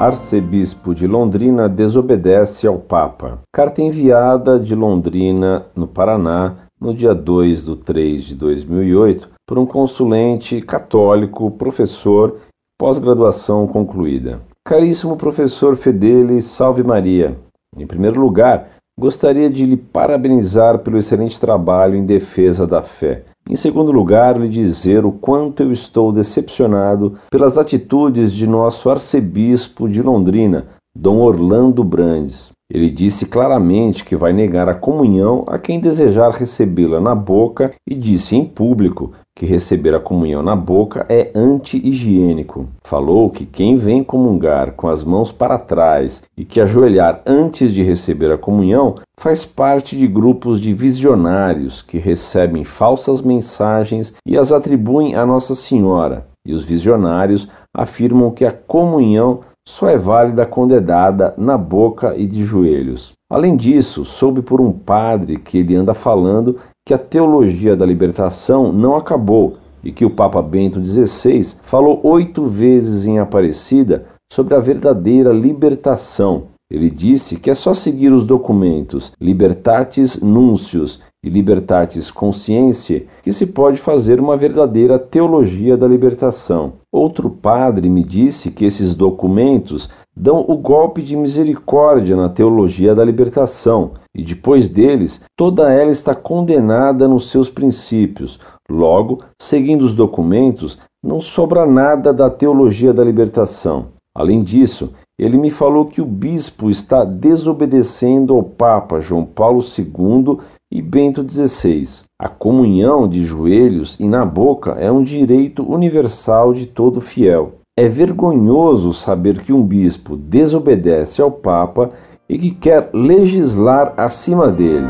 arcebispo 0.00 0.94
de 0.94 1.06
Londrina 1.06 1.68
desobedece 1.68 2.66
ao 2.66 2.78
Papa. 2.78 3.40
Carta 3.52 3.82
enviada 3.82 4.58
de 4.58 4.74
Londrina, 4.74 5.66
no 5.76 5.86
Paraná, 5.86 6.56
no 6.80 6.94
dia 6.94 7.14
2 7.14 7.66
de 7.66 7.76
3 7.76 8.24
de 8.24 8.34
2008, 8.34 9.28
por 9.46 9.58
um 9.58 9.66
consulente 9.66 10.62
católico, 10.62 11.50
professor, 11.50 12.38
pós-graduação 12.78 13.66
concluída. 13.66 14.40
Caríssimo 14.66 15.18
professor 15.18 15.76
Fedele, 15.76 16.40
salve 16.40 16.82
Maria. 16.82 17.36
Em 17.76 17.86
primeiro 17.86 18.18
lugar, 18.18 18.70
gostaria 18.98 19.50
de 19.50 19.66
lhe 19.66 19.76
parabenizar 19.76 20.78
pelo 20.78 20.96
excelente 20.96 21.38
trabalho 21.38 21.94
em 21.94 22.06
defesa 22.06 22.66
da 22.66 22.80
fé. 22.80 23.24
Em 23.50 23.56
segundo 23.56 23.90
lugar, 23.90 24.40
lhe 24.40 24.48
dizer 24.48 25.04
o 25.04 25.10
quanto 25.10 25.64
eu 25.64 25.72
estou 25.72 26.12
decepcionado 26.12 27.18
pelas 27.28 27.58
atitudes 27.58 28.32
de 28.32 28.46
nosso 28.46 28.88
arcebispo 28.88 29.88
de 29.88 30.00
Londrina, 30.00 30.68
Dom 30.96 31.18
Orlando 31.18 31.82
Brandes. 31.82 32.52
Ele 32.72 32.88
disse 32.88 33.26
claramente 33.26 34.04
que 34.04 34.14
vai 34.14 34.32
negar 34.32 34.68
a 34.68 34.74
comunhão 34.74 35.44
a 35.48 35.58
quem 35.58 35.80
desejar 35.80 36.30
recebê-la 36.30 37.00
na 37.00 37.16
boca 37.16 37.72
e 37.88 37.96
disse 37.96 38.36
em 38.36 38.44
público 38.44 39.12
que 39.34 39.46
receber 39.46 39.94
a 39.94 40.00
comunhão 40.00 40.42
na 40.42 40.54
boca 40.54 41.04
é 41.08 41.30
anti-higiênico. 41.34 42.68
Falou 42.84 43.30
que 43.30 43.46
quem 43.46 43.76
vem 43.76 44.04
comungar 44.04 44.72
com 44.72 44.86
as 44.86 45.02
mãos 45.02 45.32
para 45.32 45.58
trás 45.58 46.22
e 46.36 46.44
que 46.44 46.60
ajoelhar 46.60 47.22
antes 47.26 47.72
de 47.72 47.82
receber 47.82 48.30
a 48.30 48.38
comunhão 48.38 48.96
faz 49.18 49.44
parte 49.44 49.96
de 49.96 50.06
grupos 50.06 50.60
de 50.60 50.72
visionários 50.72 51.82
que 51.82 51.98
recebem 51.98 52.64
falsas 52.64 53.22
mensagens 53.22 54.14
e 54.26 54.36
as 54.38 54.52
atribuem 54.52 55.14
a 55.14 55.26
Nossa 55.26 55.54
Senhora. 55.54 56.26
E 56.46 56.52
os 56.52 56.64
visionários 56.64 57.48
afirmam 57.74 58.30
que 58.30 58.44
a 58.44 58.52
comunhão 58.52 59.40
só 59.70 59.88
é 59.88 59.96
válida 59.96 60.44
condenada 60.44 61.32
na 61.38 61.56
boca 61.56 62.16
e 62.16 62.26
de 62.26 62.42
joelhos. 62.44 63.12
Além 63.30 63.56
disso, 63.56 64.04
soube 64.04 64.42
por 64.42 64.60
um 64.60 64.72
padre 64.72 65.36
que 65.36 65.58
ele 65.58 65.76
anda 65.76 65.94
falando 65.94 66.56
que 66.84 66.92
a 66.92 66.98
teologia 66.98 67.76
da 67.76 67.86
libertação 67.86 68.72
não 68.72 68.96
acabou 68.96 69.58
e 69.84 69.92
que 69.92 70.04
o 70.04 70.10
Papa 70.10 70.42
Bento 70.42 70.82
XVI 70.82 71.54
falou 71.62 72.00
oito 72.02 72.48
vezes 72.48 73.06
em 73.06 73.20
Aparecida 73.20 74.06
sobre 74.28 74.56
a 74.56 74.58
verdadeira 74.58 75.32
libertação. 75.32 76.48
Ele 76.68 76.90
disse 76.90 77.36
que 77.36 77.48
é 77.48 77.54
só 77.54 77.72
seguir 77.72 78.12
os 78.12 78.26
documentos 78.26 79.12
Libertatis 79.20 80.20
Nuncius 80.20 81.00
e 81.24 81.30
Libertatis 81.30 82.10
Conscientiae 82.10 83.06
que 83.22 83.32
se 83.32 83.46
pode 83.46 83.78
fazer 83.78 84.18
uma 84.18 84.36
verdadeira 84.36 84.98
teologia 84.98 85.76
da 85.76 85.86
libertação. 85.86 86.79
Outro 86.92 87.30
padre 87.30 87.88
me 87.88 88.02
disse 88.02 88.50
que 88.50 88.64
esses 88.64 88.96
documentos 88.96 89.88
dão 90.16 90.44
o 90.48 90.56
golpe 90.56 91.02
de 91.02 91.16
misericórdia 91.16 92.16
na 92.16 92.28
teologia 92.28 92.94
da 92.96 93.04
libertação, 93.04 93.92
e 94.14 94.24
depois 94.24 94.68
deles, 94.68 95.24
toda 95.36 95.72
ela 95.72 95.92
está 95.92 96.16
condenada 96.16 97.06
nos 97.06 97.30
seus 97.30 97.48
princípios. 97.48 98.40
Logo, 98.68 99.20
seguindo 99.40 99.82
os 99.82 99.94
documentos, 99.94 100.78
não 101.02 101.20
sobra 101.20 101.64
nada 101.64 102.12
da 102.12 102.28
teologia 102.28 102.92
da 102.92 103.04
libertação. 103.04 103.92
Além 104.12 104.42
disso, 104.42 104.92
ele 105.20 105.36
me 105.36 105.50
falou 105.50 105.84
que 105.84 106.00
o 106.00 106.06
bispo 106.06 106.70
está 106.70 107.04
desobedecendo 107.04 108.32
ao 108.32 108.42
Papa 108.42 109.00
João 109.00 109.22
Paulo 109.22 109.60
II 109.60 110.38
e 110.72 110.80
Bento 110.80 111.22
XVI. 111.28 111.84
A 112.18 112.26
comunhão 112.26 113.06
de 113.06 113.20
joelhos 113.20 114.00
e 114.00 114.08
na 114.08 114.24
boca 114.24 114.70
é 114.78 114.90
um 114.90 115.04
direito 115.04 115.62
universal 115.70 116.54
de 116.54 116.64
todo 116.64 117.02
fiel. 117.02 117.52
É 117.78 117.86
vergonhoso 117.86 118.94
saber 118.94 119.42
que 119.42 119.52
um 119.52 119.62
bispo 119.62 120.16
desobedece 120.16 121.20
ao 121.20 121.30
Papa 121.30 121.90
e 122.26 122.38
que 122.38 122.52
quer 122.52 122.88
legislar 122.94 123.92
acima 123.98 124.50
dele. 124.50 124.88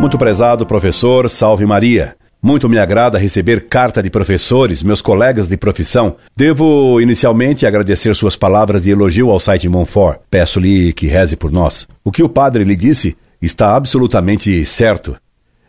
Muito 0.00 0.16
prezado 0.16 0.64
professor, 0.64 1.28
salve 1.28 1.66
Maria. 1.66 2.14
Muito 2.40 2.68
me 2.68 2.78
agrada 2.78 3.18
receber 3.18 3.66
carta 3.66 4.00
de 4.00 4.08
professores, 4.08 4.80
meus 4.80 5.02
colegas 5.02 5.48
de 5.48 5.56
profissão. 5.56 6.14
Devo 6.36 7.00
inicialmente 7.00 7.66
agradecer 7.66 8.14
suas 8.14 8.36
palavras 8.36 8.84
de 8.84 8.90
elogio 8.90 9.30
ao 9.30 9.40
site 9.40 9.68
Monfort. 9.68 10.20
Peço-lhe 10.30 10.92
que 10.92 11.08
reze 11.08 11.34
por 11.34 11.50
nós. 11.50 11.88
O 12.04 12.12
que 12.12 12.22
o 12.22 12.28
padre 12.28 12.62
lhe 12.62 12.76
disse 12.76 13.16
está 13.42 13.74
absolutamente 13.74 14.64
certo. 14.64 15.16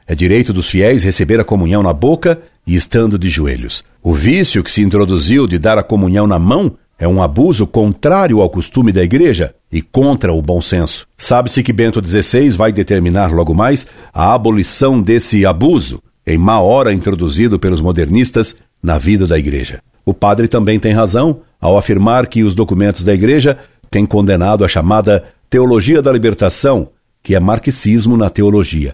É 0.06 0.14
direito 0.14 0.54
dos 0.54 0.70
fiéis 0.70 1.04
receber 1.04 1.40
a 1.40 1.44
comunhão 1.44 1.82
na 1.82 1.92
boca 1.92 2.40
e 2.68 2.76
estando 2.76 3.18
de 3.18 3.30
joelhos. 3.30 3.84
O 4.04 4.14
vício 4.14 4.64
que 4.64 4.72
se 4.72 4.84
introduziu 4.84 5.48
de 5.48 5.58
dar 5.58 5.80
a 5.80 5.84
comunhão 5.84 6.28
na 6.28 6.38
mão 6.38 6.78
é 7.00 7.08
um 7.08 7.24
abuso 7.24 7.66
contrário 7.66 8.42
ao 8.42 8.50
costume 8.50 8.92
da 8.92 9.04
igreja 9.04 9.56
e 9.72 9.82
contra 9.82 10.32
o 10.34 10.42
bom 10.42 10.62
senso. 10.62 11.08
Sabe-se 11.18 11.64
que 11.64 11.74
Bento 11.74 12.00
XVI 12.06 12.50
vai 12.52 12.72
determinar 12.72 13.32
logo 13.34 13.56
mais 13.56 13.88
a 14.14 14.36
abolição 14.36 15.02
desse 15.02 15.48
abuso 15.48 16.00
em 16.26 16.38
má 16.38 16.60
hora 16.60 16.94
introduzido 16.94 17.60
pelos 17.60 17.82
modernistas 17.82 18.58
na 18.82 18.98
vida 18.98 19.26
da 19.26 19.38
Igreja. 19.38 19.82
O 20.06 20.14
padre 20.14 20.48
também 20.48 20.80
tem 20.80 20.94
razão 20.94 21.42
ao 21.60 21.78
afirmar 21.78 22.28
que 22.28 22.44
os 22.44 22.56
documentos 22.56 23.04
da 23.04 23.14
Igreja 23.14 23.58
têm 23.92 24.06
condenado 24.06 24.64
a 24.64 24.68
chamada 24.68 25.26
teologia 25.50 26.02
da 26.02 26.12
libertação, 26.12 26.90
que 27.22 27.36
é 27.36 27.40
marxismo 27.40 28.16
na 28.16 28.30
teologia. 28.30 28.94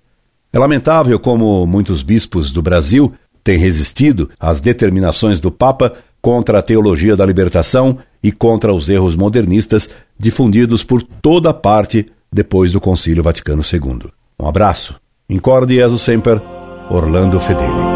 É 0.51 0.59
lamentável 0.59 1.19
como 1.19 1.65
muitos 1.65 2.01
bispos 2.01 2.51
do 2.51 2.61
Brasil 2.61 3.13
têm 3.43 3.57
resistido 3.57 4.29
às 4.39 4.61
determinações 4.61 5.39
do 5.39 5.51
Papa 5.51 5.93
contra 6.21 6.59
a 6.59 6.61
teologia 6.61 7.15
da 7.15 7.25
libertação 7.25 7.99
e 8.23 8.31
contra 8.31 8.73
os 8.73 8.89
erros 8.89 9.15
modernistas 9.15 9.89
difundidos 10.17 10.83
por 10.83 11.03
toda 11.03 11.53
parte 11.53 12.11
depois 12.31 12.71
do 12.71 12.81
Concílio 12.81 13.21
Vaticano 13.21 13.61
II. 13.61 14.09
Um 14.39 14.47
abraço. 14.47 14.95
Incorde 15.29 15.75
Jesus 15.75 16.01
Semper 16.01 16.54
Orlando 16.89 17.39
Fedeli. 17.39 17.94